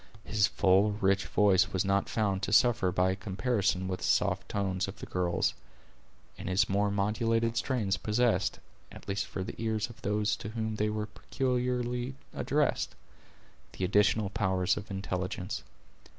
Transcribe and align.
His 0.25 0.47
full 0.47 0.93
rich 0.93 1.27
voice 1.27 1.67
was 1.71 1.85
not 1.85 2.09
found 2.09 2.41
to 2.41 2.51
suffer 2.51 2.91
by 2.91 3.11
a 3.11 3.15
comparison 3.15 3.87
with 3.87 3.99
the 3.99 4.05
soft 4.07 4.49
tones 4.49 4.87
of 4.87 4.97
the 4.97 5.05
girls; 5.05 5.53
and 6.39 6.49
his 6.49 6.67
more 6.67 6.89
modulated 6.89 7.55
strains 7.55 7.97
possessed, 7.97 8.57
at 8.91 9.07
least 9.07 9.27
for 9.27 9.43
the 9.43 9.53
ears 9.61 9.91
of 9.91 10.01
those 10.01 10.35
to 10.37 10.49
whom 10.49 10.77
they 10.77 10.89
were 10.89 11.05
peculiarly 11.05 12.15
addressed, 12.33 12.95
the 13.73 13.85
additional 13.85 14.31
power 14.31 14.63
of 14.63 14.89
intelligence. 14.89 15.61